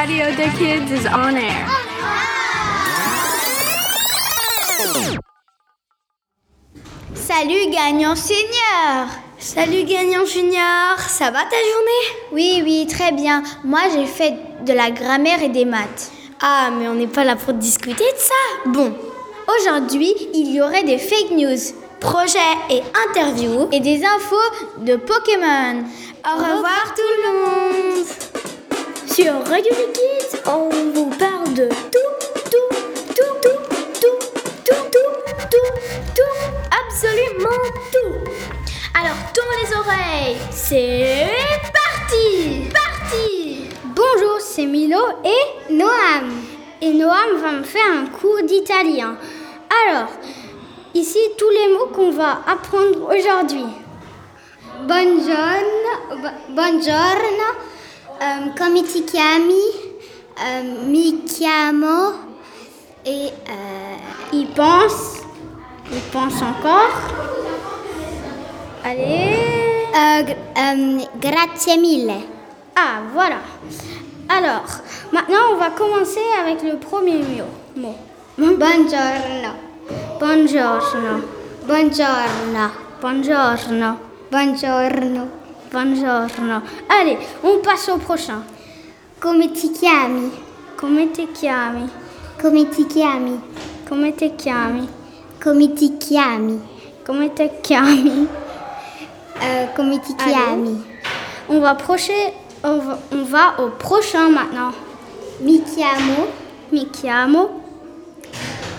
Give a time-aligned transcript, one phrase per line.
[0.00, 1.66] Radio des Kids is on air.
[7.14, 12.06] Salut gagnant senior Salut gagnant junior, ça va ta journée?
[12.32, 13.42] Oui, oui, très bien.
[13.62, 14.32] Moi j'ai fait
[14.64, 16.10] de la grammaire et des maths.
[16.40, 18.70] Ah, mais on n'est pas là pour discuter de ça.
[18.70, 18.94] Bon,
[19.58, 21.60] aujourd'hui il y aurait des fake news,
[22.00, 25.84] projets et interviews et des infos de Pokémon.
[26.24, 28.06] Au, revoir, tout le monde
[29.12, 31.98] Sur Radio Kids, on vous parle de tout,
[32.50, 32.74] tout,
[33.14, 33.58] tout, tout,
[34.00, 34.18] tout,
[34.64, 35.72] tout, tout, tout,
[36.14, 36.40] tout,
[36.84, 38.30] absolument tout.
[38.98, 41.28] Alors tourne les oreilles, c'est
[41.72, 46.42] parti Parti Bonjour, c'est Milo et Noam.
[46.80, 49.16] Et Noam va me faire un cours d'italien.
[49.86, 50.08] Alors,
[50.94, 53.66] ici tous les mots qu'on va apprendre aujourd'hui.
[54.86, 57.48] Buongiorno, bu- buongiorno,
[58.20, 59.88] euh, come ti chiami?
[60.38, 62.28] Euh, mi chiamo.
[63.04, 63.96] Et euh,
[64.32, 65.20] il pense,
[65.90, 66.92] il pense encore.
[68.84, 69.36] Allez.
[69.94, 72.12] Euh, gr- euh, grazie mille.
[72.76, 73.38] Ah, voilà.
[74.28, 74.64] Alors,
[75.12, 77.48] maintenant, on va commencer avec le premier mot.
[77.76, 77.96] mot.
[78.36, 79.54] Buongiorno.
[80.18, 81.22] Buongiorno.
[81.66, 82.70] Buongiorno.
[83.00, 83.98] Buongiorno.
[84.30, 85.39] Buongiorno.
[85.70, 86.62] Buongiorno.
[86.88, 88.42] Allez, on passe au prochain.
[89.20, 90.32] Come ti chiami?
[90.76, 91.88] Come ti chiami?
[92.42, 93.40] Come ti chiami?
[93.88, 94.88] Come ti chiami?
[95.40, 96.60] Come ti chiami?
[97.06, 98.28] Come ti chiami?
[99.42, 100.84] Euh, come ti chiami?
[101.46, 102.32] On va, procher,
[102.62, 104.74] on, va, on va au prochain maintenant.
[105.38, 106.26] Mi chiamo.
[106.72, 107.62] Mi chiamo.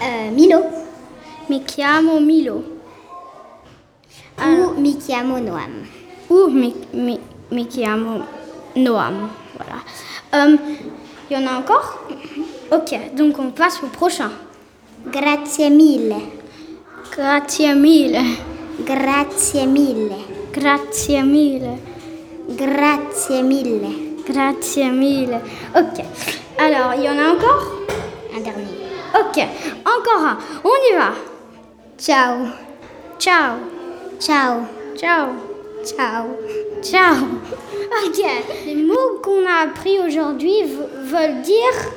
[0.02, 0.70] Euh, Milo.
[1.48, 2.64] Mi chiamo Milo.
[4.38, 6.01] Ou mi chiamo Noam.
[6.32, 8.24] Ou mi chiamo
[8.76, 9.30] Noam.
[9.58, 9.84] Voilà.
[10.34, 10.58] Euh,
[11.30, 12.00] Il y en a encore?
[12.72, 14.32] Ok, donc on passe au prochain.
[15.06, 16.14] Grazie mille.
[17.16, 18.18] Grazie mille.
[18.86, 20.12] Grazie mille.
[20.52, 21.78] Grazie mille.
[22.50, 23.88] Grazie mille.
[24.28, 25.40] Grazie mille.
[25.74, 26.04] Ok.
[26.58, 27.66] Alors, il y en a encore?
[28.36, 28.68] Un dernier.
[29.16, 29.38] Ok,
[29.86, 30.38] encore un.
[30.66, 31.14] On y va.
[31.98, 32.48] Ciao.
[33.20, 33.56] Ciao.
[34.20, 34.68] Ciao.
[34.98, 35.51] Ciao.
[35.84, 36.38] Ciao.
[36.84, 37.26] Ciao.
[38.06, 38.24] Ok.
[38.66, 40.64] Les mots qu'on a appris aujourd'hui
[41.04, 41.92] veulent dire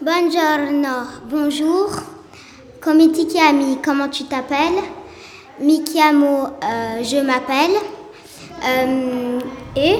[0.00, 1.90] Buongiorno, bonjour.
[2.80, 4.82] Come ti chiami, comment tu t'appelles?
[5.60, 7.76] Mi chiamo, euh, je m'appelle.
[8.64, 9.38] Euh,
[9.76, 9.96] et?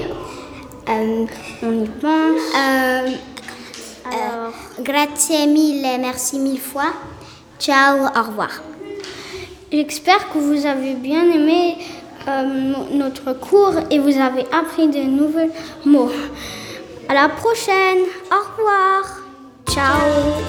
[0.89, 1.25] Euh,
[1.61, 2.41] on y pense.
[2.55, 4.49] Euh,
[4.81, 6.93] grazie mille, merci mille fois.
[7.59, 8.61] Ciao, au revoir.
[9.71, 11.77] J'espère que vous avez bien aimé
[12.27, 15.51] euh, no- notre cours et vous avez appris de nouveaux
[15.85, 16.11] mots.
[17.09, 17.99] À la prochaine.
[18.31, 19.19] Au revoir.
[19.69, 20.41] Ciao.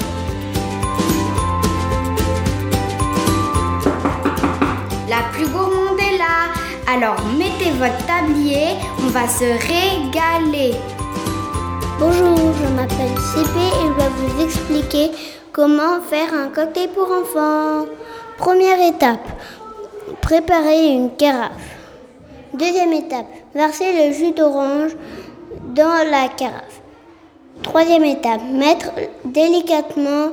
[5.09, 6.53] La plus gourmande est là.
[6.93, 10.75] Alors mettez votre tablier, on va se régaler.
[11.99, 15.11] Bonjour, je m'appelle CP et je vais vous expliquer
[15.53, 17.87] comment faire un cocktail pour enfants.
[18.39, 19.27] Première étape,
[20.25, 21.77] préparer une carafe.
[22.55, 24.97] Deuxième étape, verser le jus d'orange
[25.75, 26.81] dans la carafe.
[27.63, 28.91] Troisième étape, mettre
[29.27, 30.31] délicatement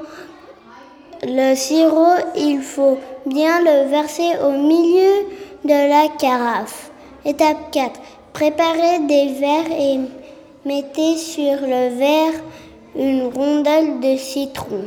[1.24, 2.16] le sirop.
[2.38, 5.26] Il faut bien le verser au milieu
[5.66, 6.90] de la carafe.
[7.26, 8.00] Étape 4.
[8.32, 10.00] Préparez des verres et
[10.64, 12.42] mettez sur le verre
[12.96, 14.86] une rondelle de citron.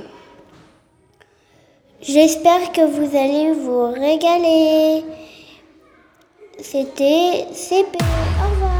[2.06, 5.02] J'espère que vous allez vous régaler.
[6.60, 7.96] C'était CP.
[8.42, 8.72] Au revoir.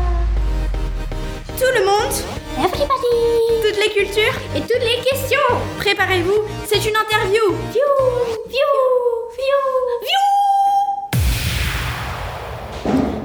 [1.56, 2.12] Tout le monde
[3.62, 5.38] Toutes les cultures et toutes les questions
[5.78, 7.94] Préparez-vous, c'est une interview Viou
[8.46, 8.72] Viou
[9.38, 9.62] Viou
[10.02, 10.24] Viou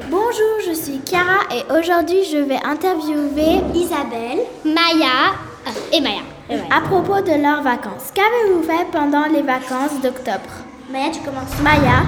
[0.09, 5.33] Bonjour, je suis Cara et aujourd'hui je vais interviewer Isabelle Maya
[5.67, 6.38] euh, et Maya.
[6.49, 8.11] À propos de leurs vacances.
[8.13, 10.49] Qu'avez-vous fait pendant les vacances d'octobre?
[10.91, 11.59] Maya, tu commences.
[11.61, 12.03] Maya,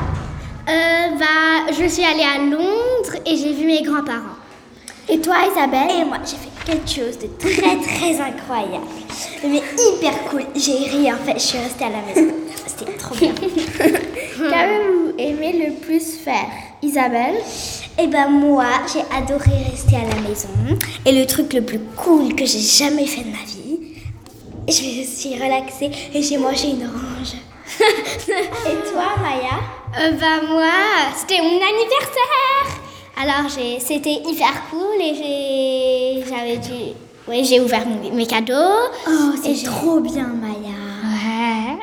[0.70, 4.38] Euh, bah, je suis allée à Londres et j'ai vu mes grands-parents.
[5.10, 6.02] et toi Isabelle?
[6.02, 8.86] Et moi, j'ai fait quelque chose de très très incroyable.
[9.44, 10.44] Mais hyper cool.
[10.56, 12.34] J'ai rien fait, je suis restée à la maison.
[12.68, 13.32] C'était trop bien.
[14.50, 16.48] Qu'avez-vous aimé le plus faire?
[16.82, 17.36] Isabelle?
[18.00, 20.50] Et ben moi, j'ai adoré rester à la maison.
[21.06, 23.61] Et le truc le plus cool que j'ai jamais fait de ma vie,
[24.68, 27.36] je me suis relaxée et j'ai mangé une orange.
[27.80, 29.60] Et toi Maya?
[30.00, 30.72] Euh, bah moi,
[31.16, 32.82] c'était mon anniversaire.
[33.22, 36.94] Alors j'ai, c'était hyper cool et j'ai, j'avais dû
[37.28, 38.90] Oui, j'ai ouvert mes cadeaux.
[39.08, 40.78] Oh, c'est trop bien, Maya.
[41.04, 41.78] Ouais.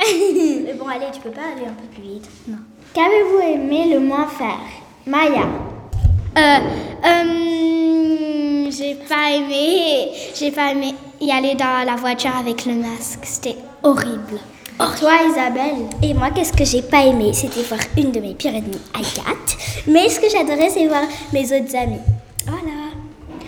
[0.64, 2.28] Mais bon, allez, tu peux pas aller un peu plus vite.
[2.48, 2.58] Non.
[2.94, 4.58] Qu'avez-vous aimé le moins faire?
[5.06, 5.46] Maya.
[6.38, 6.58] Euh,
[7.04, 13.24] euh, j'ai pas aimé, j'ai pas aimé y aller dans la voiture avec le masque.
[13.24, 14.38] C'était horrible.
[14.78, 15.88] Toi, Isabelle.
[16.00, 17.32] Et moi, qu'est-ce que j'ai pas aimé?
[17.32, 19.56] C'était voir une de mes pires ennemies, Agathe.
[19.88, 21.02] Mais ce que j'adorais, c'est voir
[21.32, 21.98] mes autres amis.
[22.46, 22.92] Voilà.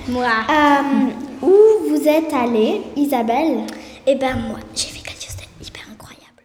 [0.08, 0.26] Moi.
[0.50, 3.66] Euh, où vous êtes allée, Isabelle?
[4.04, 6.42] Et ben moi, j'ai fait quelque chose d'hyper incroyable.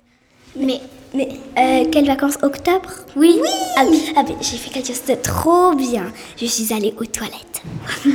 [0.57, 0.79] Mais,
[1.15, 2.37] mais euh, quelles vacances?
[2.41, 2.89] Octobre?
[3.15, 3.39] Oui.
[3.41, 3.49] Oui.
[3.77, 3.83] Ah,
[4.17, 6.11] ah j'ai fait quelque chose de trop bien.
[6.37, 7.61] Je suis allée aux toilettes.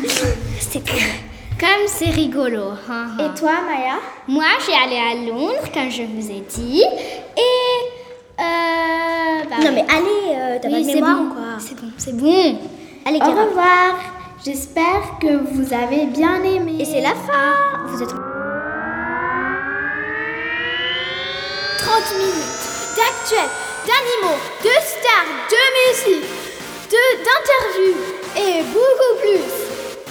[0.60, 1.06] C'était trop bien.
[1.58, 2.62] Comme c'est rigolo.
[2.88, 3.18] hein, hein.
[3.18, 3.96] Et toi, Maya?
[4.28, 6.82] Moi, j'ai allé à Londres, comme je vous ai dit.
[7.36, 8.40] Et.
[8.40, 8.42] Euh,
[9.50, 11.28] bah, Non mais allez, euh, t'as oui, pas de c'est mémoire bon.
[11.34, 11.42] quoi?
[11.58, 12.58] C'est bon, c'est bon.
[13.06, 13.96] Allez, Au revoir.
[14.42, 16.76] J'espère que vous avez bien aimé.
[16.80, 17.52] Et c'est la fin.
[17.88, 18.18] Vous êtes 30
[22.18, 22.59] minutes
[23.00, 23.52] d'actuels,
[23.86, 26.30] d'animaux, de stars, de musique,
[27.24, 28.02] d'interviews
[28.36, 29.48] et beaucoup plus.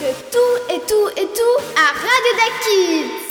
[0.01, 2.33] De tout et tout et tout à Radio
[2.63, 3.29] Kids.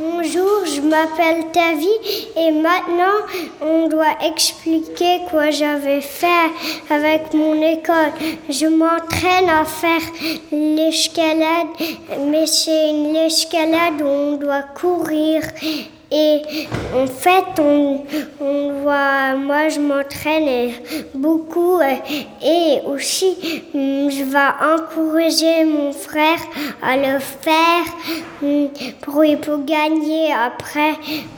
[0.00, 1.94] Bonjour, je m'appelle Tavi
[2.36, 3.18] et maintenant
[3.60, 6.50] on doit expliquer quoi j'avais fait
[6.90, 8.12] avec mon école.
[8.48, 10.06] Je m'entraîne à faire
[10.50, 11.68] l'escalade,
[12.26, 15.42] mais c'est une escalade où on doit courir.
[16.10, 16.40] Et
[16.94, 18.02] en fait, on,
[18.40, 20.72] on voit, moi je m'entraîne
[21.14, 21.96] beaucoup euh,
[22.42, 23.36] et aussi
[23.74, 26.38] hum, je vais encourager mon frère
[26.82, 27.84] à le faire
[28.42, 28.70] hum,
[29.02, 30.94] pour, pour gagner après.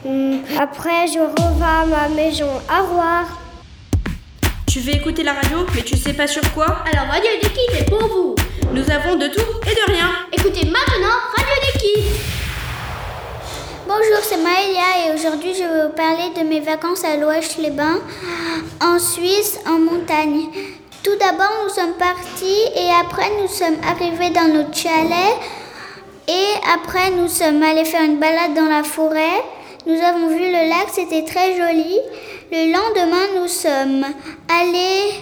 [0.06, 2.46] Hum, Après, je reviens à ma maison.
[2.70, 3.24] Au revoir.
[4.68, 6.66] Tu veux écouter la radio, mais tu sais pas sur quoi?
[6.92, 8.36] Alors, Radio des Kids est pour vous.
[8.72, 10.10] Nous avons de tout et de rien.
[10.32, 12.39] Écoutez maintenant Radio des Kids.
[13.92, 17.98] Bonjour, c'est Maëlia et aujourd'hui je vais vous parler de mes vacances à Loèche-les-Bains,
[18.80, 20.46] en Suisse, en montagne.
[21.02, 25.34] Tout d'abord, nous sommes partis et après nous sommes arrivés dans notre chalet
[26.28, 29.42] et après nous sommes allés faire une balade dans la forêt.
[29.86, 31.98] Nous avons vu le lac, c'était très joli.
[32.52, 34.06] Le lendemain, nous sommes
[34.48, 35.14] allés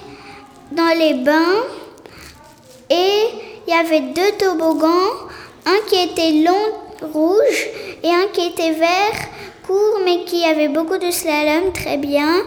[0.72, 1.64] dans les bains
[2.90, 3.28] et
[3.66, 5.14] il y avait deux toboggans,
[5.64, 7.68] un qui était long, rouge,
[8.02, 9.28] et un qui était vert,
[9.66, 12.42] court, mais qui avait beaucoup de slalom, très bien.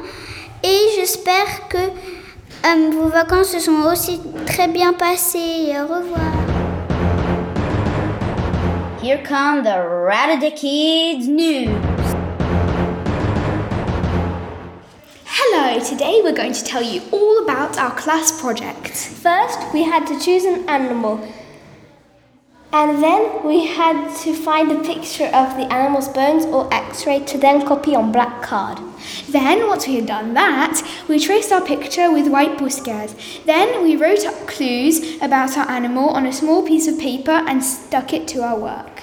[0.64, 5.74] Et j'espère que euh, vos vacances se sont aussi très bien passées.
[5.76, 6.32] Au revoir.
[9.02, 11.70] Here come the Radio Kids news.
[15.26, 18.90] Hello, today we're going to tell you all about our class project.
[18.90, 21.20] First, we had to choose an animal.
[22.74, 27.20] And then we had to find a picture of the animal's bones or x ray
[27.20, 28.80] to then copy on black card.
[29.28, 33.44] Then, once we had done that, we traced our picture with white buskers.
[33.44, 37.62] Then we wrote up clues about our animal on a small piece of paper and
[37.62, 39.00] stuck it to our work.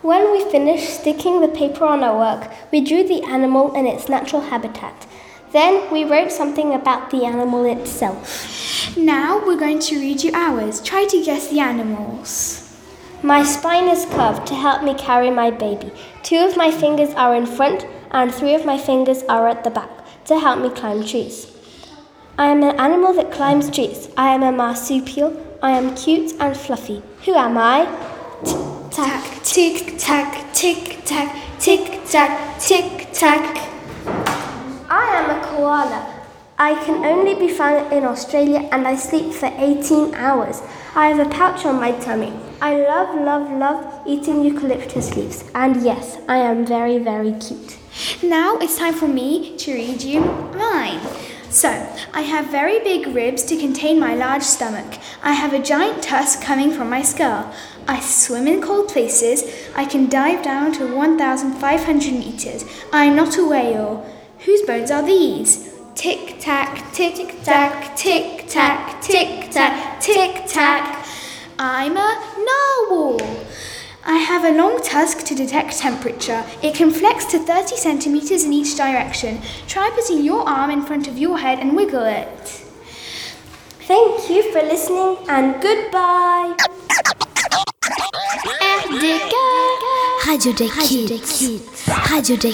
[0.00, 4.08] When we finished sticking the paper on our work, we drew the animal in its
[4.08, 5.06] natural habitat.
[5.52, 8.96] Then we wrote something about the animal itself.
[8.96, 10.80] Now we're going to read you ours.
[10.80, 12.65] Try to guess the animals.
[13.26, 15.90] My spine is curved to help me carry my baby.
[16.22, 19.70] Two of my fingers are in front, and three of my fingers are at the
[19.70, 19.90] back
[20.26, 21.50] to help me climb trees.
[22.38, 24.10] I am an animal that climbs trees.
[24.16, 25.34] I am a marsupial.
[25.60, 27.02] I am cute and fluffy.
[27.24, 27.86] Who am I?
[28.44, 33.56] Tick, Tack, tick, tack, tick, tack, tick, tack, tick, tack.
[34.88, 36.15] I am a koala.
[36.58, 40.62] I can only be found in Australia and I sleep for 18 hours.
[40.94, 42.32] I have a pouch on my tummy.
[42.62, 45.44] I love, love, love eating eucalyptus leaves.
[45.54, 47.76] And yes, I am very, very cute.
[48.22, 51.00] Now it's time for me to read you mine.
[51.50, 51.68] So,
[52.14, 54.98] I have very big ribs to contain my large stomach.
[55.22, 57.52] I have a giant tusk coming from my skull.
[57.86, 59.44] I swim in cold places.
[59.74, 62.64] I can dive down to 1,500 meters.
[62.94, 64.10] I am not a whale.
[64.46, 65.72] Whose bones are these?
[65.94, 71.04] Tick tack, tick tack, tick tack, tick tack, tick tack.
[71.58, 72.10] I'm a
[72.48, 73.20] narwhal.
[74.04, 76.44] I have a long tusk to detect temperature.
[76.62, 79.40] It can flex to 30 centimeters in each direction.
[79.66, 82.46] Try putting your arm in front of your head and wiggle it.
[83.88, 86.54] Thank you for listening and goodbye.
[90.26, 90.68] Radio des
[91.20, 91.62] Kids.
[92.10, 92.52] Radio des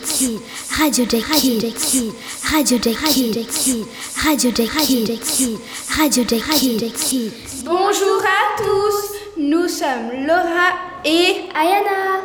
[0.00, 0.40] Kids.
[0.78, 2.12] Radio des Kids.
[2.50, 3.84] Radio des Kids.
[4.22, 5.58] Radio des Kids.
[5.96, 7.32] Radio des Kids.
[7.64, 9.16] Bonjour à tous.
[9.38, 10.74] Nous sommes Laura
[11.04, 12.22] et Ayana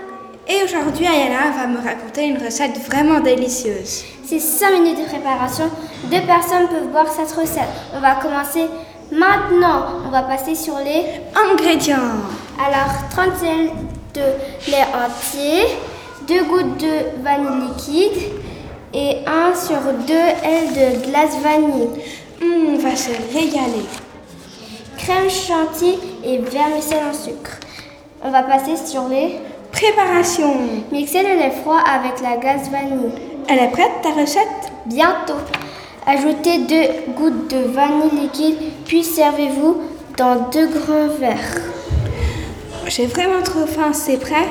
[0.47, 4.03] Et aujourd'hui, Ayana va me raconter une recette vraiment délicieuse.
[4.25, 5.69] C'est 5 minutes de préparation.
[6.05, 7.69] Deux personnes peuvent boire cette recette.
[7.93, 8.65] On va commencer
[9.11, 10.01] maintenant.
[10.05, 12.17] On va passer sur les ingrédients.
[12.59, 13.69] Alors, 30 ml
[14.15, 15.77] de lait entier,
[16.27, 18.21] 2 gouttes de vanille liquide
[18.93, 21.89] et 1 sur 2 L de glace vanille.
[22.41, 23.85] Mmh, on va se régaler.
[24.97, 27.59] Crème chantilly et vermicelle en sucre.
[28.23, 29.37] On va passer sur les
[29.71, 30.55] préparations.
[30.91, 33.11] Mixez le lait froid avec la glace vanille.
[33.47, 34.71] Elle est prête ta recette?
[34.87, 35.35] Bientôt.
[36.07, 39.81] Ajoutez 2 gouttes de vanille liquide, puis servez-vous
[40.17, 41.61] dans deux grands verres.
[42.89, 44.47] J'ai vraiment trop faim, c'est prêt?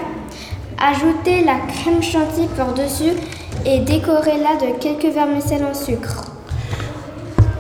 [0.79, 3.15] Ajoutez la crème chantilly par-dessus
[3.65, 6.27] et décorez-la de quelques vermicelles en sucre.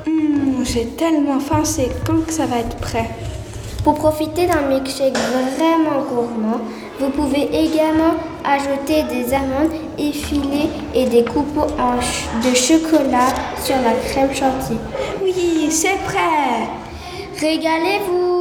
[0.06, 3.09] Mmh, J'ai tellement faim, c'est quand que ça va être prêt?
[3.85, 5.16] Pour profiter d'un milkshake
[5.56, 6.61] vraiment gourmand,
[7.00, 8.14] vous pouvez également
[8.45, 13.28] ajouter des amandes effilées et des coupes de chocolat
[13.64, 14.78] sur la crème chantilly.
[15.23, 16.68] Oui, c'est prêt
[17.40, 18.36] Régalez-vous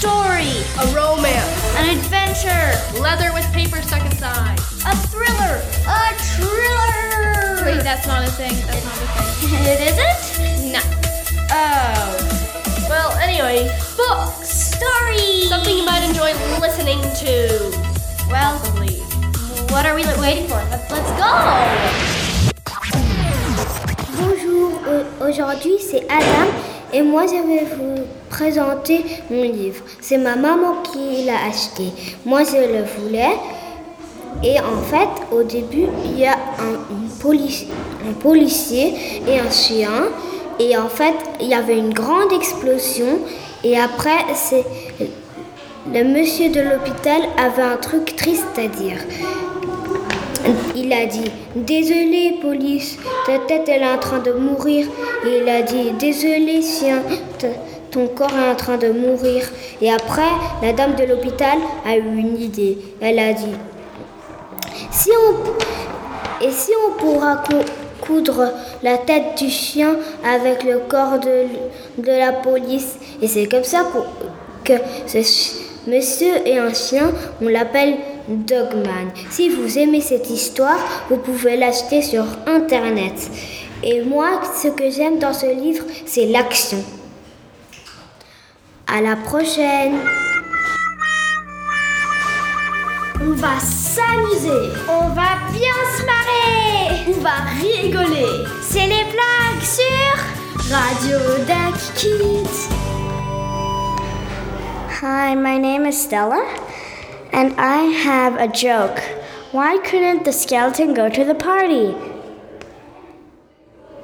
[0.00, 0.48] story,
[0.80, 7.60] a romance, an adventure, leather with paper stuck inside, a thriller, a thriller.
[7.68, 8.54] Wait, that's not a thing.
[8.64, 9.26] That's not a thing.
[9.72, 10.72] It isn't?
[10.72, 10.80] No.
[11.52, 12.86] Oh.
[12.88, 17.70] Well, anyway, books, stories, something you might enjoy listening to.
[18.30, 19.00] Well, Possibly.
[19.68, 20.62] what are we waiting for?
[20.70, 21.32] Let's, let's go!
[24.16, 29.82] Bonjour, euh, aujourd'hui c'est Adam et moi je vais vous présenter mon livre.
[30.00, 31.92] C'est ma maman qui l'a acheté.
[32.24, 33.36] Moi je le voulais
[34.42, 36.78] et en fait au début il y a un,
[38.20, 38.94] policier
[39.28, 40.08] et un chien
[40.58, 43.18] et en fait il y avait une grande explosion
[43.64, 44.64] et après c'est
[45.92, 48.98] le monsieur de l'hôpital avait un truc triste à dire.
[50.90, 54.88] Il a dit Désolé, police, ta tête elle est en train de mourir.
[55.24, 57.02] Et il a dit Désolé, chien,
[57.38, 57.46] ta-
[57.92, 59.48] ton corps est en train de mourir.
[59.80, 60.22] Et après,
[60.62, 62.78] la dame de l'hôpital a eu une idée.
[63.00, 63.54] Elle a dit
[64.90, 66.44] Si on.
[66.44, 67.64] Et si on pourra cou-
[68.00, 68.50] coudre
[68.82, 69.94] la tête du chien
[70.24, 74.06] avec le corps de, de la police Et c'est comme ça qu'o-
[74.64, 74.72] que
[75.06, 75.18] ce
[75.88, 77.94] monsieur et un chien, on l'appelle
[78.28, 79.10] Dogman.
[79.30, 83.30] Si vous aimez cette histoire, vous pouvez l'acheter sur Internet.
[83.82, 86.84] Et moi, ce que j'aime dans ce livre, c'est l'action.
[88.86, 89.98] À la prochaine
[93.22, 94.72] On va s'amuser.
[94.88, 97.04] On va bien se marrer.
[97.08, 98.44] On va rigoler.
[98.62, 102.68] C'est les blagues sur Radio Duck Kids.
[105.02, 106.40] Hi, my name is Stella,
[107.32, 108.98] and I have a joke.
[109.52, 111.94] Why couldn't the skeleton go to the party?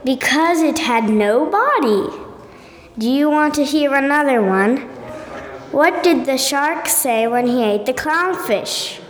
[0.04, 2.09] Because it had no body.
[2.99, 4.78] Do you want to hear another one?
[5.71, 9.00] What did the shark say when he ate the clownfish?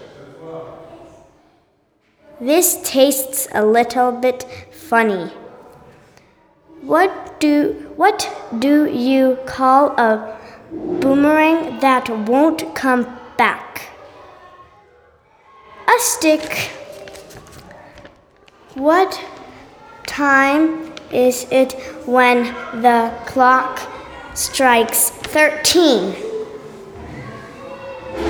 [2.41, 5.33] This tastes a little bit funny.
[6.83, 10.39] What do what do you call a
[10.71, 13.05] boomerang that won't come
[13.39, 13.96] back?
[15.89, 16.71] A stick.
[18.75, 19.21] What
[20.05, 21.75] time is it
[22.07, 22.45] when
[22.83, 23.81] the clock
[24.35, 26.15] strikes 13?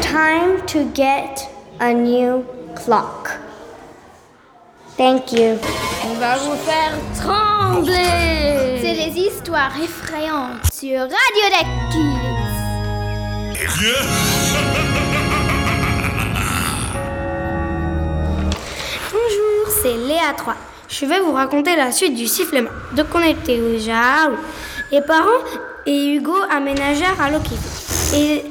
[0.03, 1.49] Time to get
[1.81, 3.41] a new clock.
[4.97, 5.59] Thank you.
[6.05, 8.79] On va vous faire trembler.
[8.81, 11.67] C'est les histoires effrayantes sur Radio Duck
[13.51, 14.83] Kids.
[19.83, 20.55] c'est Léa 3.
[20.89, 22.71] Je vais vous raconter la suite du sifflement.
[22.95, 24.35] Donc on était au Jao.
[24.93, 25.43] Les parents
[25.85, 27.55] et Hugo aménagèrent à Loki.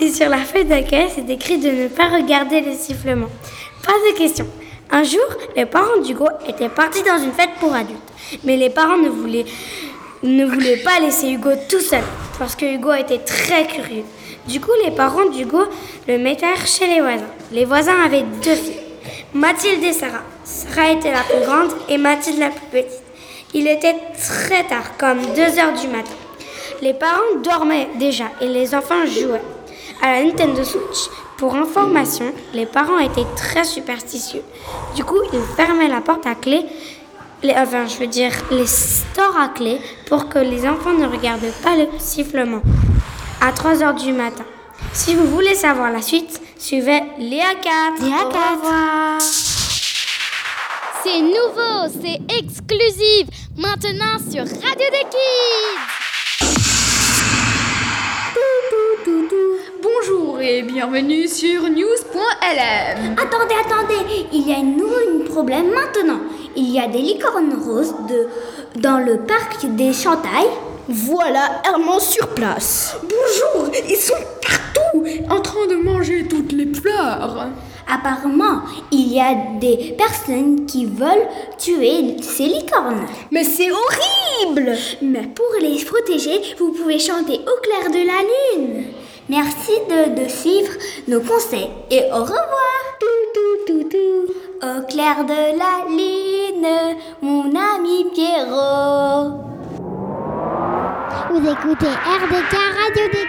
[0.00, 3.28] Et, sur la feuille d'accueil, c'est écrit de ne pas regarder le sifflement.
[3.84, 4.46] Pas de question.
[4.90, 5.24] Un jour,
[5.56, 7.98] les parents d'Hugo étaient partis dans une fête pour adultes.
[8.44, 9.46] Mais les parents ne voulaient,
[10.22, 12.02] ne voulaient pas laisser Hugo tout seul,
[12.38, 14.04] parce que Hugo était très curieux.
[14.46, 15.64] Du coup, les parents d'Hugo
[16.06, 17.24] le mettèrent chez les voisins.
[17.52, 18.85] Les voisins avaient deux filles,
[19.36, 20.22] Mathilde et Sarah.
[20.44, 23.02] Sarah était la plus grande et Mathilde la plus petite.
[23.52, 26.14] Il était très tard, comme 2 heures du matin.
[26.80, 29.42] Les parents dormaient déjà et les enfants jouaient.
[30.02, 34.42] À la Nintendo Switch, pour information, les parents étaient très superstitieux.
[34.94, 36.64] Du coup, ils fermaient la porte à clé
[37.44, 39.78] enfin, je veux dire, les stores à clé
[40.08, 42.62] pour que les enfants ne regardent pas le sifflement
[43.40, 44.44] à 3 heures du matin.
[44.96, 48.02] Si vous voulez savoir la suite, suivez Léa 4.
[48.02, 48.50] Léa Au 4.
[48.54, 49.20] revoir.
[51.04, 53.26] C'est nouveau, c'est exclusif.
[53.58, 55.78] Maintenant sur Radio des Kids.
[59.82, 63.16] Bonjour et bienvenue sur news.lm.
[63.18, 66.20] Attendez, attendez, il y a un nouveau problème maintenant.
[66.56, 68.28] Il y a des licornes roses de,
[68.80, 70.50] dans le parc des Chantailles.
[70.88, 72.96] Voilà Herman sur place.
[73.02, 74.75] Bonjour, ils sont partout
[75.30, 77.48] en train de manger toutes les fleurs.
[77.88, 83.06] Apparemment, il y a des personnes qui veulent tuer ces licornes.
[83.30, 84.72] Mais c'est horrible
[85.02, 88.22] Mais pour les protéger, vous pouvez chanter au clair de la
[88.62, 88.84] lune.
[89.28, 90.72] Merci de, de suivre
[91.08, 92.76] nos conseils et au revoir.
[93.00, 94.32] Tout, tout, tout, tout.
[94.62, 99.46] Au clair de la lune, mon ami Pierrot.
[101.30, 103.26] Vous écoutez RDK Radio des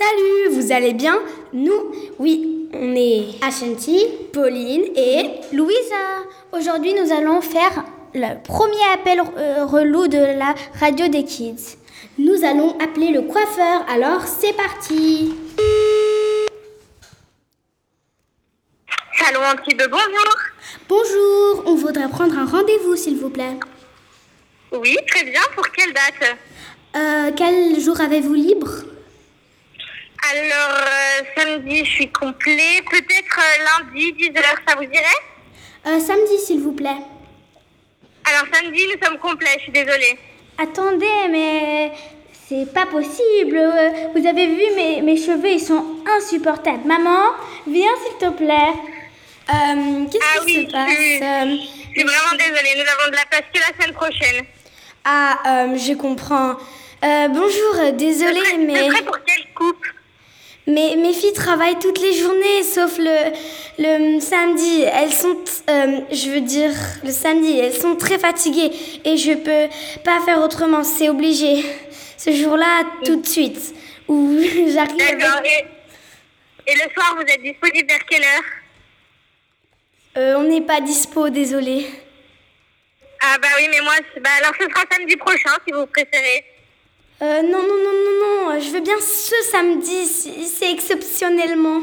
[0.00, 1.20] Salut, vous allez bien?
[1.52, 9.20] Nous, oui, on est Ashanti, Pauline et Louisa, aujourd'hui nous allons faire le premier appel
[9.36, 11.76] euh, relou de la radio des kids.
[12.16, 15.34] Nous allons appeler le coiffeur, alors c'est parti.
[19.18, 20.34] Salon Antibes, bonjour.
[20.88, 23.58] Bonjour, on voudrait prendre un rendez-vous s'il vous plaît.
[24.72, 25.42] Oui, très bien.
[25.54, 26.38] Pour quelle date?
[26.96, 28.70] Euh, quel jour avez-vous libre?
[30.32, 32.82] Alors, euh, samedi, je suis complet.
[32.90, 35.22] Peut-être euh, lundi, 10h, ça vous irait
[35.86, 37.00] Euh, Samedi s'il vous plaît.
[38.28, 40.18] Alors, samedi, nous sommes complets, je suis désolée.
[40.58, 41.92] Attendez, mais
[42.48, 43.58] c'est pas possible.
[44.14, 45.84] Vous avez vu mes, mes cheveux, ils sont
[46.18, 46.84] insupportables.
[46.86, 47.30] Maman,
[47.66, 48.74] viens s'il te plaît.
[49.48, 51.56] Qu'est-ce Ah qui oui, se passe je- Euh,
[51.92, 52.74] Je suis vraiment désolée.
[52.76, 54.44] Nous avons de la place que la semaine prochaine.
[55.04, 56.54] Ah, je comprends.
[57.02, 59.84] Bonjour, désolée, mais, serait pour quelle coupe
[60.66, 63.32] mais mes filles travaillent toutes les journées, sauf le,
[63.78, 64.82] le samedi.
[64.82, 65.36] Elles sont,
[65.68, 68.70] euh, je veux dire, le samedi, elles sont très fatiguées
[69.04, 69.68] et je peux
[70.04, 71.64] pas faire autrement, c'est obligé.
[72.16, 73.74] Ce jour-là, tout de suite,
[74.06, 75.38] où j'arrive D'accord.
[75.38, 75.66] avec...
[76.66, 78.44] Et, et le soir, vous êtes disponible vers quelle heure?
[80.18, 81.86] Euh, on n'est pas dispo, désolée.
[83.22, 86.44] Ah bah oui, mais moi, bah, alors ce sera samedi prochain, si vous préférez.
[87.22, 91.80] Euh, non, non, non, non, non, je veux bien ce samedi, c'est exceptionnellement.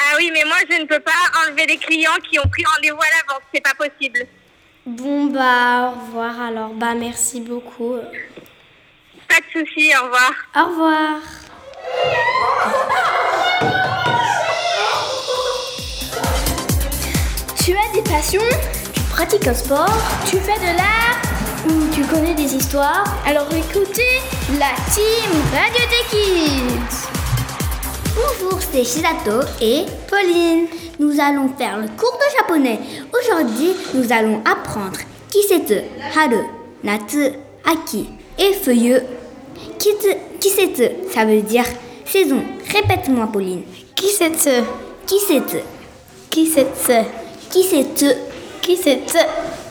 [0.00, 1.12] Ah oui, mais moi, je ne peux pas
[1.44, 3.42] enlever des clients qui ont pris rendez-vous à l'avance.
[3.54, 4.26] C'est pas possible.
[4.86, 6.70] Bon, bah, au revoir alors.
[6.70, 7.96] Bah, merci beaucoup.
[9.28, 10.32] Pas de souci, au revoir.
[10.56, 11.20] Au revoir.
[17.64, 18.42] Tu as des passions?
[18.94, 19.98] Tu pratiques un sport?
[20.28, 21.07] Tu fais de l'art
[21.92, 23.04] Tu connais des histoires?
[23.26, 24.20] Alors écoutez
[24.58, 27.06] la team Radio des Kids
[28.16, 30.66] Bonjour, c'est Shizato et Pauline.
[30.98, 32.78] Nous allons faire le cours de japonais.
[33.12, 34.98] Aujourd'hui, nous allons apprendre
[35.30, 35.80] Kisetsu,
[36.16, 36.42] Haru,
[36.84, 37.26] Natsu,
[37.70, 39.02] Aki et Feuilleux.
[39.78, 41.64] Kitsu- Kisetsu, ça veut dire
[42.06, 42.42] saison.
[42.72, 43.62] Répète-moi, Pauline.
[43.94, 44.62] Kisetsu.
[45.06, 45.58] Kisetsu,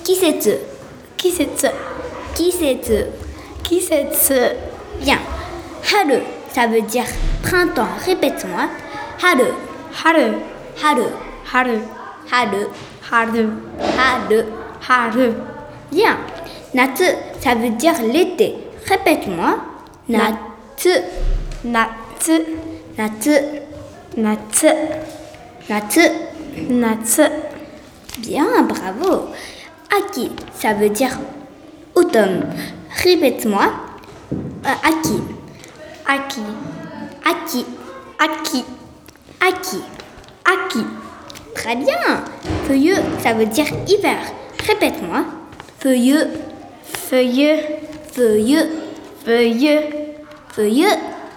[0.03, 0.51] Kisetsu.
[1.17, 1.67] Kisetsu,
[2.35, 2.35] Kisetsu.
[2.35, 2.97] Kisetsu,
[3.63, 3.63] Kisetsu.
[3.63, 4.07] Kisetsu.
[4.17, 4.67] Kisetsu.
[5.01, 5.19] Bien.
[5.83, 6.19] Haru,
[6.53, 7.05] ça veut dire
[7.43, 7.87] printemps.
[8.05, 8.69] Répète-moi.
[9.21, 9.51] Haru,
[10.03, 10.33] Haru.
[10.83, 11.03] Haru,
[11.53, 11.77] Haru.
[12.31, 12.67] Haru,
[13.11, 13.49] Haru.
[13.97, 14.43] Haru.
[14.87, 15.33] Haru.
[15.91, 16.17] Bien.
[16.73, 17.05] Natsu,
[17.39, 18.55] ça veut dire l'été.
[18.87, 19.57] Répète-moi.
[20.09, 20.89] Natsu,
[21.63, 22.41] Natsu.
[22.97, 23.31] Natsu,
[24.17, 24.67] Natsu.
[25.69, 26.01] Natsu.
[26.69, 27.21] Natsu.
[28.19, 29.27] Bien, bravo.
[29.95, 31.17] Aki, ça veut dire
[31.95, 32.45] automne?
[33.03, 33.65] Répète-moi.
[34.33, 35.19] Euh, aki,
[36.05, 36.41] Aki.
[37.25, 37.65] aki,
[38.19, 38.63] Aki.
[39.39, 39.77] aki.
[40.45, 40.79] Aki.
[41.55, 42.23] Très bien.
[42.67, 44.17] Feuilleux, ça veut dire hiver.
[44.67, 45.23] Répète-moi.
[45.79, 46.27] Feuilleux,
[46.83, 47.57] Feuilleux.
[48.13, 48.67] feuilleux,
[49.25, 49.79] Feuilleux.
[50.53, 50.87] feuilleux.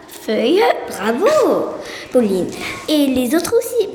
[0.09, 0.63] Feuilleux.
[0.89, 1.27] Bravo,
[2.13, 2.47] Pauline.
[2.89, 3.89] Et les autres aussi.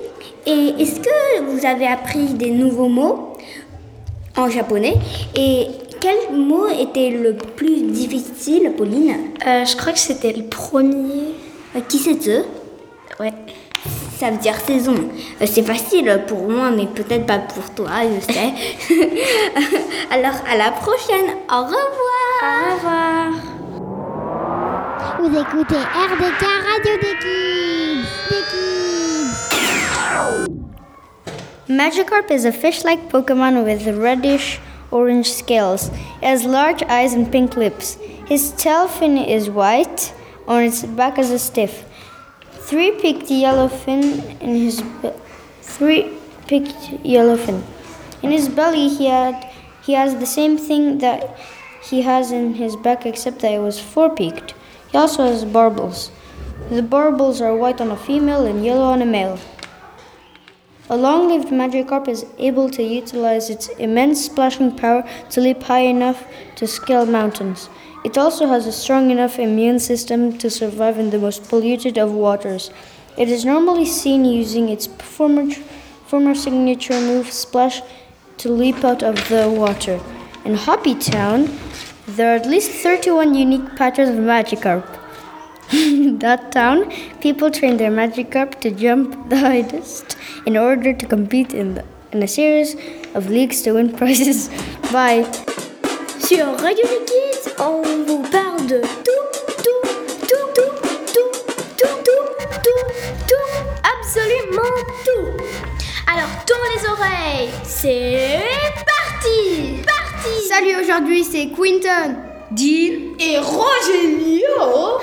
[0.45, 3.34] Et est-ce que vous avez appris des nouveaux mots?
[4.37, 4.95] En japonais
[5.35, 5.67] Et
[5.99, 11.33] quel mot était le plus difficile, Pauline Euh, je crois que c'était le premier.
[11.75, 12.41] Euh, Kisetsu
[13.19, 13.33] Ouais.
[14.19, 14.95] Ça veut dire saison.
[15.41, 18.53] Euh, C'est facile pour moi, mais peut-être pas pour toi, je sais.
[20.11, 21.27] Alors, à la prochaine.
[21.51, 21.89] Au revoir.
[22.41, 23.31] Au revoir.
[25.19, 27.15] Vous écoutez RDK Radio des
[31.67, 34.59] Magikarp is a fish-like Pokemon with reddish
[34.91, 35.87] orange scales.
[36.21, 37.95] It has large eyes and pink lips.
[38.27, 40.13] His tail fin is white,
[40.47, 41.83] on its back is a stiff.
[42.51, 44.83] Three-peaked yellow fin in his
[45.63, 47.63] three-peaked yellow fin.
[48.21, 49.51] In his belly, he had
[49.81, 51.35] he has the same thing that
[51.81, 54.53] he has in his back, except that it was four-peaked.
[54.91, 56.11] He also has barbels.
[56.69, 59.39] The barbels are white on a female and yellow on a male.
[60.87, 65.79] A long lived Magikarp is able to utilize its immense splashing power to leap high
[65.79, 67.69] enough to scale mountains.
[68.03, 72.11] It also has a strong enough immune system to survive in the most polluted of
[72.11, 72.69] waters.
[73.17, 75.49] It is normally seen using its former,
[76.05, 77.81] former signature move, Splash,
[78.37, 79.99] to leap out of the water.
[80.43, 81.49] In Hoppy Town,
[82.05, 85.04] there are at least 31 unique patterns of Magikarp.
[86.19, 91.75] That town, people train their Magikarp to jump the highest in order to compete in,
[91.75, 92.75] the, in a series
[93.15, 94.49] of leagues to win prizes.
[94.91, 95.25] Bye.
[96.19, 99.25] Sur Radio Liquide, on vous parle de tout,
[99.63, 99.81] tout,
[100.21, 100.75] tout, tout,
[101.13, 101.31] tout,
[101.77, 102.27] tout, tout,
[102.63, 102.85] tout,
[103.27, 103.49] tout,
[103.83, 105.43] absolument tout.
[106.07, 108.41] Alors tourne les oreilles, c'est
[108.85, 110.47] parti, parti.
[110.47, 112.15] Salut, aujourd'hui c'est Quinton,
[112.51, 114.99] Dean et Rogelio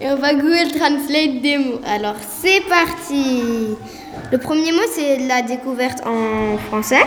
[0.00, 1.80] Et on va Google Translate des mots.
[1.86, 3.76] Alors c'est parti.
[4.32, 7.02] Le premier mot c'est la découverte en français.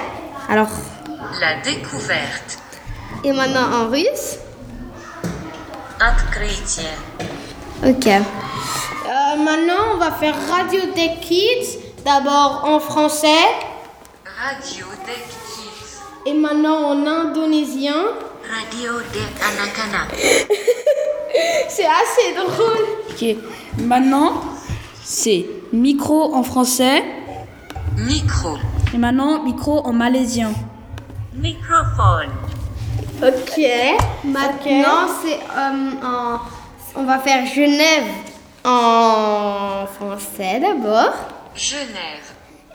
[0.50, 0.70] Alors,
[1.40, 2.60] La découverte.
[3.24, 4.38] et maintenant en russe.
[6.00, 6.92] Открытие.
[7.86, 8.08] Ok.
[8.08, 11.80] Euh, maintenant, on va faire Radio des Kids.
[12.06, 13.28] D'abord en français
[14.26, 16.00] Radio des kids.
[16.26, 17.96] et maintenant en indonésien.
[18.49, 20.09] Radio des anak-anak.
[21.69, 22.87] C'est assez drôle.
[23.11, 23.37] Ok.
[23.79, 24.41] Maintenant,
[25.05, 27.05] c'est micro en français.
[27.97, 28.57] Micro.
[28.95, 30.53] Et maintenant, micro en malaisien.
[31.35, 32.31] Microphone.
[33.23, 33.61] Ok.
[34.25, 36.39] Maintenant, c'est euh, en-
[36.97, 38.05] on va faire Genève
[38.65, 41.13] en français d'abord.
[41.55, 42.25] Genève.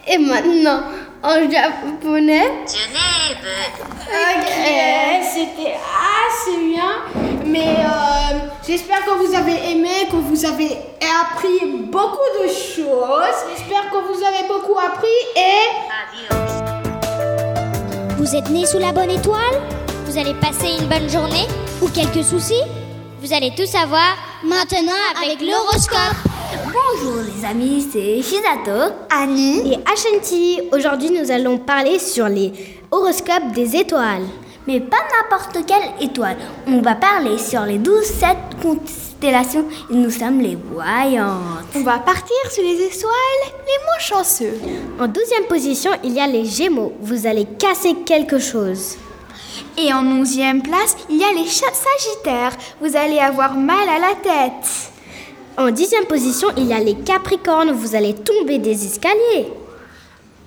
[0.08, 0.82] Et maintenant
[1.24, 2.52] en japonais.
[2.68, 3.48] Genève.
[4.10, 4.50] Ok,
[5.34, 6.96] c'était assez bien.
[7.46, 10.78] Mais euh, j'espère que vous avez aimé, que vous avez
[11.22, 13.38] appris beaucoup de choses.
[13.50, 15.70] J'espère que vous avez beaucoup appris et
[18.18, 19.62] Vous êtes né sous la bonne étoile?
[20.06, 21.48] Vous allez passer une bonne journée?
[21.82, 22.64] Ou quelques soucis?
[23.22, 26.33] Vous allez tout savoir maintenant avec l'horoscope.
[26.94, 30.60] Bonjour les amis, c'est Shizato, Annie et Ashanti.
[30.72, 32.52] Aujourd'hui, nous allons parler sur les
[32.92, 34.26] horoscopes des étoiles.
[34.68, 36.38] Mais pas n'importe quelle étoile.
[36.68, 41.66] On va parler sur les 12 sept constellations et nous sommes les voyantes.
[41.76, 44.60] On va partir sur les étoiles les moins chanceux.
[45.00, 46.94] En douzième position, il y a les Gémeaux.
[47.02, 48.98] Vous allez casser quelque chose.
[49.78, 52.56] Et en onzième place, il y a les Sagittaires.
[52.82, 54.93] Vous allez avoir mal à la tête.
[55.58, 57.72] En dixième position, il y a les Capricornes.
[57.72, 59.48] Vous allez tomber des escaliers.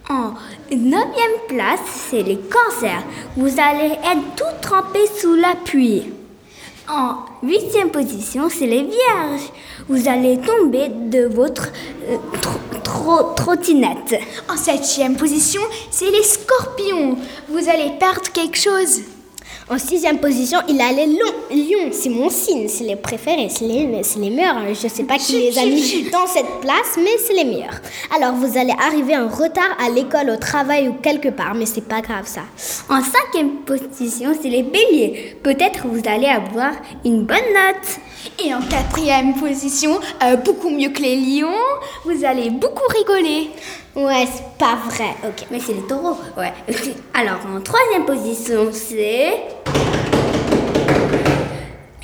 [0.09, 0.35] En
[0.71, 3.03] neuvième place, c'est les cancers.
[3.37, 6.05] Vous allez être tout trempé sous la pluie.
[6.89, 9.51] En huitième position, c'est les vierges.
[9.89, 11.69] Vous allez tomber de votre
[12.09, 14.15] euh, tro- tro- trottinette.
[14.49, 17.17] En septième position, c'est les Scorpions.
[17.49, 19.01] Vous allez perdre quelque chose.
[19.69, 21.35] En sixième position, il a les lions.
[21.51, 24.61] Lions, c'est mon signe, c'est les préférés, c'est les, c'est les meilleurs.
[24.69, 27.81] Je sais pas qui les a mis dans cette place, mais c'est les meilleurs.
[28.15, 31.81] Alors, vous allez arriver en retard à l'école, au travail ou quelque part, mais c'est
[31.85, 32.43] pas grave ça.
[32.89, 35.37] En cinquième position, c'est les béliers.
[35.43, 36.71] Peut-être vous allez avoir
[37.05, 37.99] une bonne note.
[38.45, 41.53] Et en quatrième position, euh, beaucoup mieux que les lions,
[42.05, 43.51] vous allez beaucoup rigoler.
[43.95, 45.15] Ouais, c'est pas vrai.
[45.25, 46.17] Ok, mais c'est les taureaux.
[46.37, 46.53] Ouais.
[47.15, 49.43] Alors, en troisième position, c'est.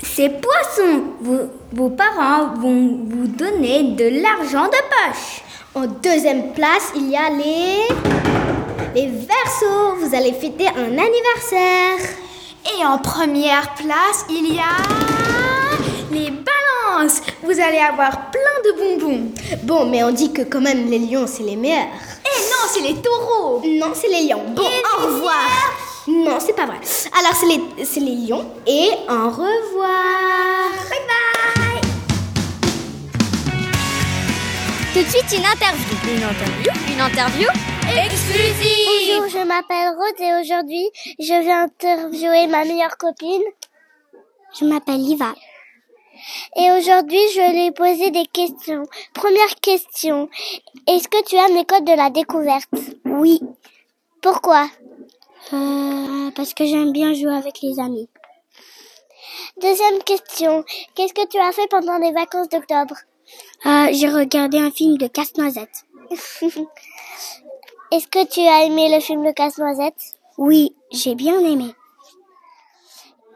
[0.03, 1.03] C'est poissons.
[1.21, 1.41] Vos,
[1.73, 5.43] vos parents vont vous donner de l'argent de poche.
[5.75, 7.89] En deuxième place, il y a les.
[8.95, 9.97] Les versos.
[10.01, 11.99] Vous allez fêter un anniversaire.
[12.65, 15.12] Et en première place, il y a
[16.13, 17.23] les balances.
[17.43, 19.33] Vous allez avoir plein de bonbons.
[19.63, 21.87] Bon, mais on dit que quand même les lions, c'est les meilleurs.
[22.25, 23.63] Et non, c'est les taureaux.
[23.65, 24.45] Non, c'est les lions.
[24.55, 25.49] Bon, au revoir.
[26.09, 26.81] Non, c'est pas vrai.
[27.19, 28.45] Alors, c'est les, c'est les lions.
[28.67, 30.71] Et au revoir.
[30.91, 31.81] Bye bye.
[34.93, 35.97] Tout de suite, une interview.
[36.15, 37.49] Une interview Une interview
[38.05, 43.43] exclusive Bonjour, je m'appelle Rose et aujourd'hui, je vais interviewer ma meilleure copine.
[44.59, 45.35] Je m'appelle Liva.
[46.57, 48.83] Et aujourd'hui, je vais lui poser des questions.
[49.15, 50.29] Première question.
[50.87, 52.69] Est-ce que tu aimes les codes de la découverte?
[53.05, 53.41] Oui.
[54.21, 54.69] Pourquoi?
[55.53, 58.09] Euh, Parce que j'aime bien jouer avec les amis.
[59.61, 60.65] Deuxième question.
[60.95, 62.95] Qu'est-ce que tu as fait pendant les vacances d'octobre?
[63.67, 65.85] Euh, J'ai regardé un film de Casse-Noisette.
[67.91, 70.15] Est-ce que tu as aimé le film de Casse-Noisette?
[70.39, 71.75] Oui, j'ai bien aimé.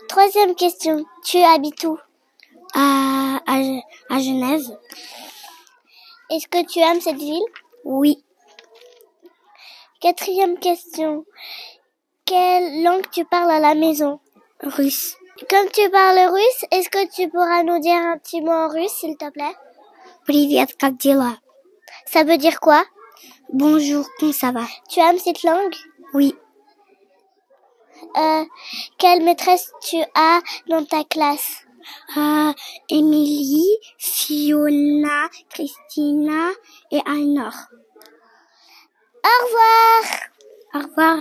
[0.08, 1.04] Troisième question.
[1.24, 1.98] Tu habites où?
[2.75, 3.55] à, à,
[4.09, 4.65] à Genève.
[6.29, 7.43] Est-ce que tu aimes cette ville
[7.83, 8.23] Oui.
[9.99, 11.25] Quatrième question.
[12.25, 14.19] Quelle langue tu parles à la maison
[14.63, 15.17] Russe.
[15.49, 18.91] Comme tu parles russe, est-ce que tu pourras nous dire un petit mot en russe,
[18.91, 19.55] s'il te plaît
[20.25, 21.37] Привет, как дела
[22.05, 22.83] Ça veut dire quoi
[23.51, 25.75] Bonjour, comment ça va Tu aimes cette langue
[26.13, 26.35] Oui.
[28.17, 28.45] Euh,
[28.97, 31.64] quelle maîtresse tu as dans ta classe
[32.16, 32.52] Euh,
[32.88, 36.50] Émilie, Fiona, Christina
[36.90, 37.54] et Anor.
[39.24, 40.02] Au revoir.
[40.74, 41.18] Au revoir.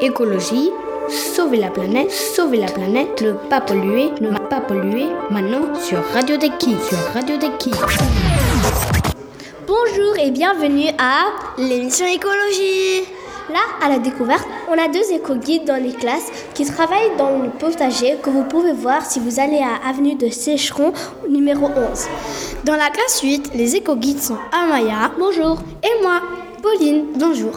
[0.00, 0.70] Écologie,
[1.08, 6.36] sauver la planète, sauver la planète, ne pas polluer, ne pas polluer, maintenant sur Radio
[6.36, 7.72] Deki, sur Radio Deki.
[9.66, 11.26] Bonjour et bienvenue à
[11.58, 13.17] l'émission écologie.
[13.50, 17.48] Là, à la découverte, on a deux éco-guides dans les classes qui travaillent dans le
[17.48, 20.92] potager que vous pouvez voir si vous allez à avenue de Sécheron
[21.30, 22.08] numéro 11.
[22.64, 26.20] Dans la classe 8, les éco-guides sont Amaya, bonjour, et moi,
[26.62, 27.52] Pauline, bonjour.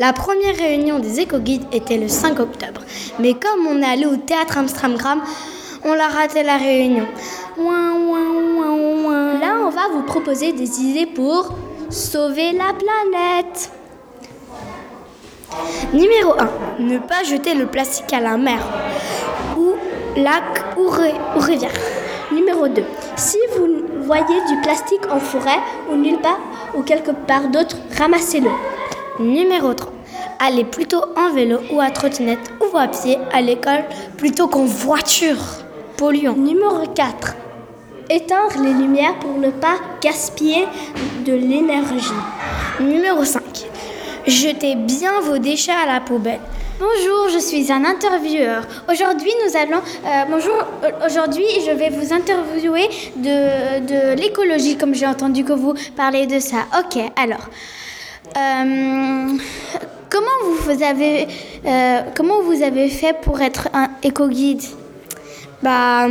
[0.00, 2.80] La première réunion des éco-guides était le 5 octobre,
[3.20, 5.22] mais comme on est allé au théâtre Amstramgram,
[5.84, 7.06] on a raté la réunion.
[9.40, 11.54] Là, on va vous proposer des idées pour
[11.88, 13.70] sauver la planète.
[15.92, 16.34] Numéro
[16.78, 16.82] 1.
[16.82, 18.58] Ne pas jeter le plastique à la mer
[19.56, 19.74] ou
[20.16, 20.88] lac ou,
[21.38, 21.70] rivière.
[22.32, 22.82] Numéro 2.
[23.16, 23.66] Si vous
[24.02, 26.38] voyez du plastique en forêt ou nulle part
[26.74, 28.50] ou quelque part d'autre, ramassez-le.
[29.18, 29.92] Numéro 3.
[30.38, 33.84] Allez plutôt en vélo ou à trottinette ou à pied à l'école
[34.18, 35.38] plutôt qu'en voiture.
[35.96, 36.34] Polluant.
[36.36, 37.34] Numéro 4.
[38.10, 40.66] Éteindre les lumières pour ne pas gaspiller
[41.24, 42.12] de l'énergie.
[42.80, 43.42] Numéro 5.
[44.26, 46.40] Jetez bien vos déchets à la poubelle.
[46.80, 48.64] Bonjour, je suis un intervieweur.
[48.90, 49.78] Aujourd'hui, nous allons.
[49.78, 50.56] Euh, bonjour,
[51.06, 56.40] aujourd'hui, je vais vous interviewer de, de l'écologie, comme j'ai entendu que vous parlez de
[56.40, 56.66] ça.
[56.76, 57.48] Ok, alors.
[58.36, 59.38] Euh,
[60.10, 61.28] comment, vous avez,
[61.64, 64.62] euh, comment vous avez fait pour être un éco-guide?
[65.62, 66.06] Bah,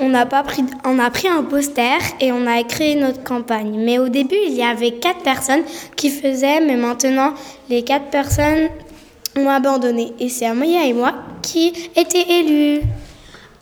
[0.00, 3.74] on a pas pris, on a pris un poster et on a créé notre campagne.
[3.78, 5.62] Mais au début, il y avait quatre personnes
[5.96, 7.34] qui faisaient, mais maintenant,
[7.68, 8.68] les quatre personnes
[9.36, 10.12] ont abandonné.
[10.20, 12.80] Et c'est Amaya et moi qui étaient élus.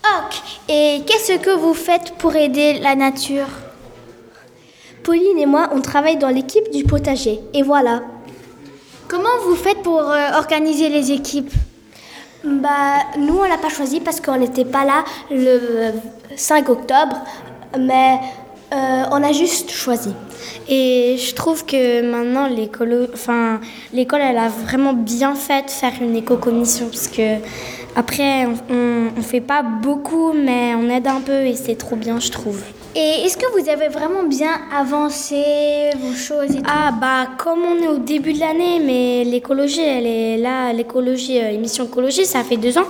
[0.04, 0.34] Ok.
[0.68, 3.48] Et qu'est-ce que vous faites pour aider la nature?
[5.02, 7.40] Pauline et moi, on travaille dans l'équipe du potager.
[7.54, 8.02] Et voilà.
[9.08, 11.52] Comment vous faites pour euh, organiser les équipes?
[12.46, 15.92] Bah, nous, on l'a pas choisi parce qu'on n'était pas là le
[16.36, 17.16] 5 octobre,
[17.78, 18.20] mais
[18.72, 20.12] euh, on a juste choisi.
[20.68, 26.86] Et je trouve que maintenant, l'école, elle a vraiment bien fait de faire une éco-commission
[26.86, 27.36] parce que
[27.96, 32.20] après, on, on fait pas beaucoup, mais on aide un peu et c'est trop bien,
[32.20, 32.62] je trouve.
[32.98, 37.58] Et est-ce que vous avez vraiment bien avancé vos choses et tout Ah bah comme
[37.62, 42.24] on est au début de l'année, mais l'écologie, elle est là, l'écologie, euh, émission écologie,
[42.24, 42.86] ça fait deux ans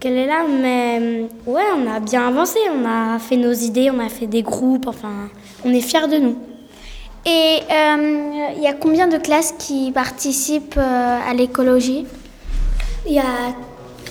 [0.00, 3.92] qu'elle est là, mais euh, ouais, on a bien avancé, on a fait nos idées,
[3.94, 5.30] on a fait des groupes, enfin,
[5.64, 6.36] on est fiers de nous.
[7.24, 7.60] Et
[8.56, 12.06] il y a combien de classes qui participent euh, à l'écologie?
[13.06, 13.54] Il y a,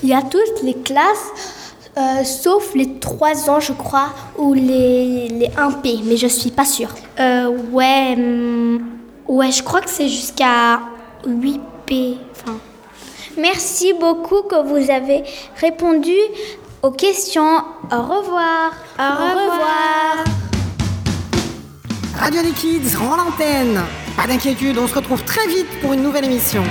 [0.04, 1.63] y a toutes les classes.
[1.96, 6.66] Euh, sauf les 3 ans, je crois, ou les, les 1P, mais je suis pas
[6.66, 6.90] sûre.
[7.20, 8.18] Euh, ouais,
[9.28, 10.80] ouais, je crois que c'est jusqu'à
[11.28, 12.18] 8P.
[12.32, 12.58] Enfin.
[13.38, 15.24] Merci beaucoup que vous avez
[15.62, 16.16] répondu
[16.82, 17.58] aux questions.
[17.92, 18.72] Au revoir.
[18.98, 19.52] Au, Au revoir.
[19.54, 20.24] revoir.
[22.20, 23.82] Radio des Kids rend l'antenne.
[24.18, 26.64] Pas d'inquiétude, on se retrouve très vite pour une nouvelle émission.